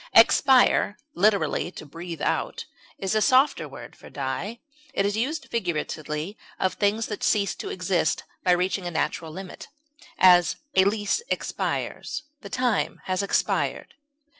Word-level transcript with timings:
Expire 0.15 0.97
(literally, 1.13 1.69
to 1.73 1.85
breathe 1.85 2.23
out) 2.23 2.65
is 2.97 3.13
a 3.13 3.21
softer 3.21 3.69
word 3.69 3.95
for 3.95 4.09
die; 4.09 4.59
it 4.95 5.05
is 5.05 5.15
used 5.15 5.47
figuratively 5.51 6.35
of 6.59 6.73
things 6.73 7.05
that 7.05 7.21
cease 7.23 7.53
to 7.53 7.69
exist 7.69 8.23
by 8.43 8.51
reaching 8.53 8.87
a 8.87 8.89
natural 8.89 9.31
limit; 9.31 9.67
as, 10.17 10.55
a 10.73 10.85
lease 10.85 11.21
expires; 11.29 12.23
the 12.41 12.49
time 12.49 12.99
has 13.03 13.21
expired. 13.21 13.93